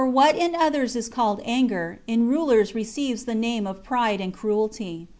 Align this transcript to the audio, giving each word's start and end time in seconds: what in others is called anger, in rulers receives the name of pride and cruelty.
what 0.11 0.35
in 0.35 0.55
others 0.55 0.95
is 0.95 1.07
called 1.07 1.39
anger, 1.45 1.99
in 2.07 2.27
rulers 2.27 2.73
receives 2.73 3.25
the 3.25 3.35
name 3.35 3.67
of 3.67 3.83
pride 3.83 4.19
and 4.19 4.33
cruelty. 4.33 5.07